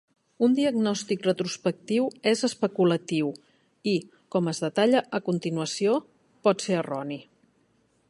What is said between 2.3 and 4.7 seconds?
és especulatiu i, com es